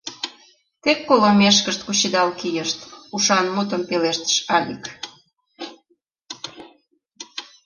Тек 0.83 0.99
колымешкышт 1.07 1.81
кучедал 1.85 2.29
кийышт,— 2.39 2.79
ушан 3.15 3.45
мутым 3.55 3.81
пелештыш 3.89 4.37
Алик. 4.55 4.83